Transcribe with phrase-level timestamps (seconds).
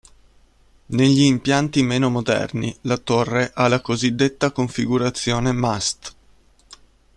[0.87, 6.15] Negli impianti meno moderni, la torre ha la cosiddetta configurazione mast.